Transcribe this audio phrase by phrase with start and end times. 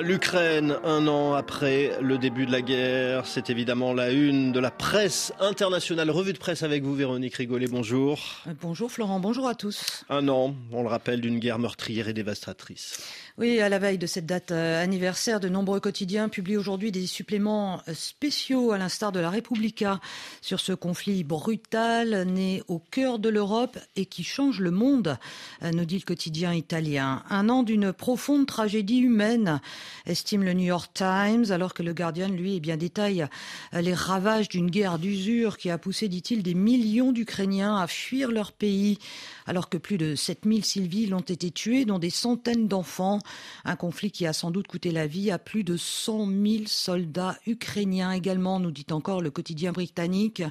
[0.00, 4.70] L'Ukraine, un an après le début de la guerre, c'est évidemment la une de la
[4.70, 6.10] presse internationale.
[6.10, 8.18] Revue de presse avec vous, Véronique Rigolet, bonjour.
[8.46, 10.06] Euh, bonjour Florent, bonjour à tous.
[10.08, 13.02] Un an, on le rappelle, d'une guerre meurtrière et dévastatrice.
[13.36, 17.06] Oui, à la veille de cette date euh, anniversaire, de nombreux quotidiens publient aujourd'hui des
[17.06, 20.00] suppléments euh, spéciaux, à l'instar de la Repubblica,
[20.40, 25.18] sur ce conflit brutal né au cœur de l'Europe et qui change le monde,
[25.60, 27.22] nous dit le quotidien italien.
[27.28, 29.60] Un an d'une profonde tragédie humaine
[30.06, 33.26] estime le New York Times, alors que le Guardian, lui, eh bien, détaille
[33.74, 38.30] euh, les ravages d'une guerre d'usure qui a poussé, dit-il, des millions d'Ukrainiens à fuir
[38.30, 38.98] leur pays,
[39.46, 43.18] alors que plus de 7000 civils ont été tués, dont des centaines d'enfants.
[43.64, 47.36] Un conflit qui a sans doute coûté la vie à plus de 100 000 soldats
[47.46, 50.42] ukrainiens également, nous dit encore le quotidien britannique,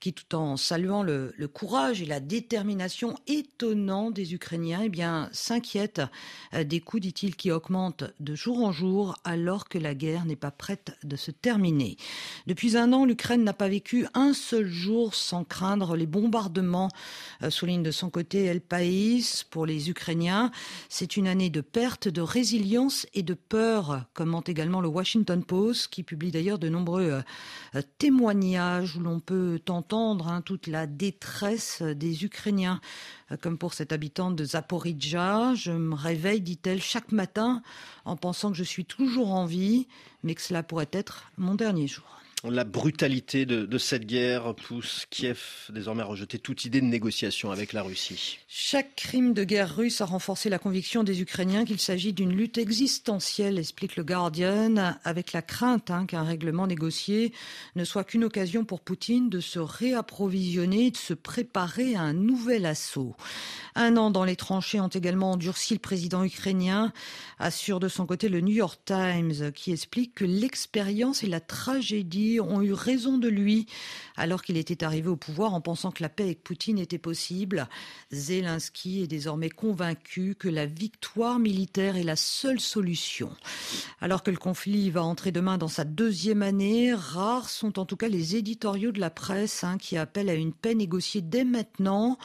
[0.00, 6.02] qui tout en saluant le, courage et la détermination étonnant des Ukrainiens, eh bien, s'inquiète
[6.54, 10.36] euh, des coûts, dit-il, qui augmentent de jour en jour alors que la guerre n'est
[10.36, 11.96] pas prête de se terminer.
[12.46, 16.88] Depuis un an, l'Ukraine n'a pas vécu un seul jour sans craindre les bombardements,
[17.42, 19.44] euh, souligne de son côté El País.
[19.50, 20.50] Pour les Ukrainiens,
[20.88, 25.88] c'est une année de perte, de résilience et de peur, commente également le Washington Post,
[25.88, 27.22] qui publie d'ailleurs de nombreux
[27.74, 32.80] euh, témoignages où l'on peut entendre hein, toute la détresse des Ukrainiens.
[33.32, 37.62] Euh, comme pour cette habitante de Zaporizhia, je me réveille, dit-elle, chaque matin
[38.04, 39.86] en pensant que je suis toujours en vie,
[40.22, 42.20] mais que cela pourrait être mon dernier jour.
[42.44, 47.72] La brutalité de, cette guerre pousse Kiev désormais à rejeter toute idée de négociation avec
[47.72, 48.38] la Russie.
[48.46, 52.58] Chaque crime de guerre russe a renforcé la conviction des Ukrainiens qu'il s'agit d'une lutte
[52.58, 57.32] existentielle, explique le Guardian, avec la crainte hein, qu'un règlement négocié
[57.74, 62.66] ne soit qu'une occasion pour Poutine de se réapprovisionner, de se préparer à un nouvel
[62.66, 63.16] assaut.
[63.74, 66.92] Un an dans les tranchées ont également endurci le président ukrainien,
[67.38, 72.25] assure de son côté le New York Times, qui explique que l'expérience et la tragédie
[72.40, 73.66] ont eu raison de lui
[74.16, 77.68] alors qu'il était arrivé au pouvoir en pensant que la paix avec Poutine était possible.
[78.12, 83.30] Zelensky est désormais convaincu que la victoire militaire est la seule solution.
[84.00, 87.96] Alors que le conflit va entrer demain dans sa deuxième année, rares sont en tout
[87.96, 92.18] cas les éditoriaux de la presse hein, qui appellent à une paix négociée dès maintenant,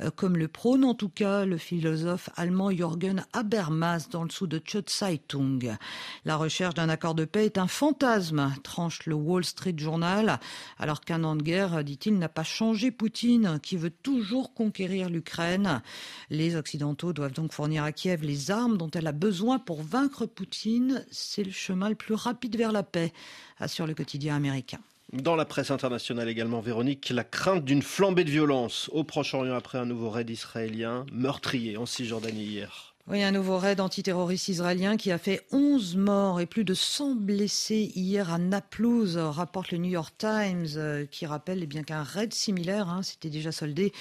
[0.00, 4.46] euh, comme le prône en tout cas le philosophe allemand Jürgen Habermas dans le sous
[4.46, 5.76] de Chot Zeitung.
[6.24, 10.38] La recherche d'un accord de paix est un fantasme, tranche le Wall Street Journal,
[10.78, 15.82] alors qu'un an de guerre, dit-il, n'a pas changé Poutine, qui veut toujours conquérir l'Ukraine.
[16.30, 20.26] Les Occidentaux doivent donc fournir à Kiev les armes dont elle a besoin pour vaincre
[20.26, 21.04] Poutine.
[21.10, 23.12] C'est le chemin le plus rapide vers la paix,
[23.58, 24.80] assure le quotidien américain.
[25.12, 29.78] Dans la presse internationale également, Véronique, la crainte d'une flambée de violence au Proche-Orient après
[29.78, 32.95] un nouveau raid israélien meurtrier en Cisjordanie hier.
[33.08, 37.14] Oui, un nouveau raid antiterroriste israélien qui a fait 11 morts et plus de 100
[37.14, 42.02] blessés hier à Naplouse, rapporte le New York Times, euh, qui rappelle eh bien qu'un
[42.02, 43.92] raid similaire hein, s'était déjà soldé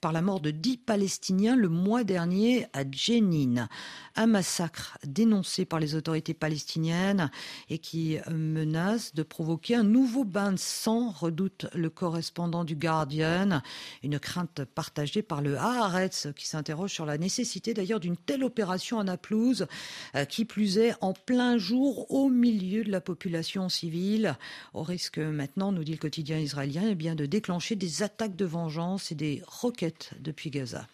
[0.00, 3.66] par la mort de 10 Palestiniens le mois dernier à Jenin.
[4.14, 7.32] Un massacre dénoncé par les autorités palestiniennes
[7.68, 13.60] et qui menace de provoquer un nouveau bain de sang, redoute le correspondant du Guardian.
[14.04, 19.02] Une crainte partagée par le Haaretz qui s'interroge sur la nécessité d'ailleurs d'une telle opération
[19.02, 19.66] Naplouse,
[20.14, 24.36] euh, qui plus est en plein jour au milieu de la population civile,
[24.74, 28.44] au risque maintenant, nous dit le quotidien israélien, eh bien de déclencher des attaques de
[28.44, 30.86] vengeance et des roquettes depuis Gaza.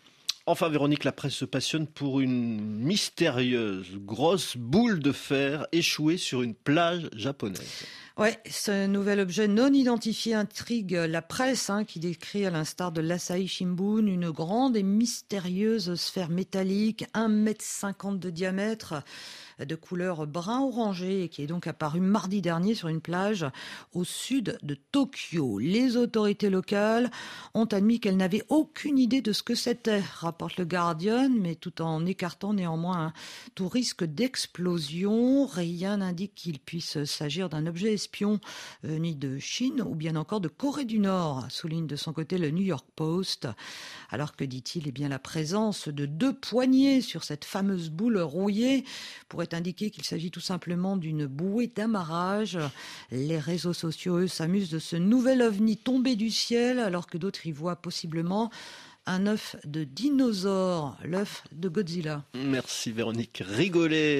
[0.48, 6.40] Enfin, Véronique, la presse se passionne pour une mystérieuse grosse boule de fer échouée sur
[6.40, 7.84] une plage japonaise.
[8.16, 13.02] Ouais, ce nouvel objet non identifié intrigue la presse, hein, qui décrit à l'instar de
[13.02, 18.94] l'Asahi Shimbun une grande et mystérieuse sphère métallique, 1,50 m de diamètre
[19.58, 23.46] de couleur brun orangé et qui est donc apparu mardi dernier sur une plage
[23.92, 25.58] au sud de Tokyo.
[25.58, 27.10] Les autorités locales
[27.54, 31.82] ont admis qu'elles n'avaient aucune idée de ce que c'était, rapporte le Guardian, mais tout
[31.82, 33.12] en écartant néanmoins
[33.54, 35.46] tout risque d'explosion.
[35.46, 38.40] Rien n'indique qu'il puisse s'agir d'un objet espion
[38.84, 42.50] ni de Chine ou bien encore de Corée du Nord, souligne de son côté le
[42.50, 43.48] New York Post.
[44.10, 48.84] Alors que dit-il, eh bien la présence de deux poignées sur cette fameuse boule rouillée
[49.28, 52.58] pourrait indiquer qu'il s'agit tout simplement d'une bouée d'amarrage.
[53.10, 57.52] Les réseaux sociaux, s'amusent de ce nouvel ovni tombé du ciel, alors que d'autres y
[57.52, 58.50] voient possiblement
[59.08, 62.24] un œuf de dinosaure, l'œuf de Godzilla.
[62.34, 64.16] Merci Véronique Rigolet.